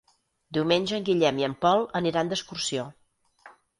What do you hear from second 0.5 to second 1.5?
Diumenge en Guillem i